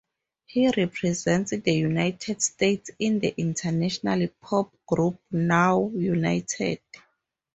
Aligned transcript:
He 0.47 0.65
represents 0.67 1.51
the 1.51 1.71
United 1.71 2.41
States 2.41 2.89
in 2.97 3.19
the 3.19 3.35
international 3.37 4.29
pop 4.41 4.71
group 4.87 5.19
Now 5.31 5.91
United. 5.93 6.79